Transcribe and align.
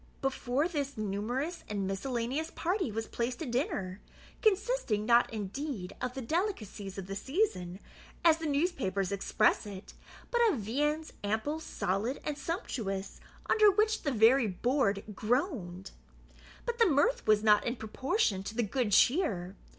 Before 0.19 0.67
this 0.67 0.97
numerous 0.97 1.63
and 1.69 1.85
miscellaneous 1.85 2.49
party 2.49 2.91
was 2.91 3.05
placed 3.07 3.39
a 3.43 3.45
dinner, 3.45 4.01
consisting, 4.41 5.05
not 5.05 5.31
indeed 5.31 5.95
of 6.01 6.15
the 6.15 6.23
delicacies 6.23 6.97
of 6.97 7.05
the 7.05 7.15
season, 7.15 7.79
as 8.25 8.39
the 8.39 8.47
newspapers 8.47 9.11
express 9.11 9.67
it, 9.67 9.93
but 10.31 10.41
of 10.49 10.57
viands, 10.57 11.13
ample, 11.23 11.59
solid, 11.59 12.19
and 12.23 12.35
sumptuous, 12.35 13.19
under 13.47 13.69
which 13.69 14.01
the 14.01 14.11
very 14.11 14.47
board 14.47 15.03
groaned. 15.13 15.91
But 16.65 16.79
the 16.79 16.87
mirth 16.89 17.27
was 17.27 17.43
not 17.43 17.63
in 17.63 17.75
proportion 17.75 18.41
to 18.41 18.55
the 18.55 18.63
good 18.63 18.93
cheer. 18.93 19.55